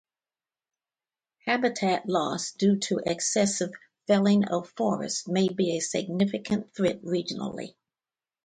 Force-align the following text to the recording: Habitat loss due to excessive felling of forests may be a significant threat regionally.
Habitat 1.45 2.09
loss 2.09 2.53
due 2.53 2.79
to 2.79 3.01
excessive 3.05 3.69
felling 4.07 4.45
of 4.45 4.67
forests 4.75 5.27
may 5.27 5.47
be 5.47 5.77
a 5.77 5.79
significant 5.79 6.73
threat 6.73 7.03
regionally. 7.03 7.75